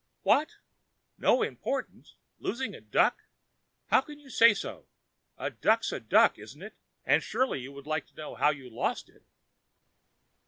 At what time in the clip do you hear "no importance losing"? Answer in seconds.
1.19-2.73